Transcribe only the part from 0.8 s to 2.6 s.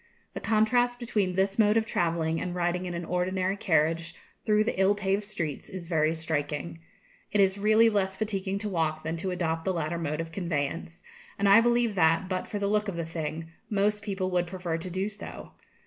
between this mode of travelling and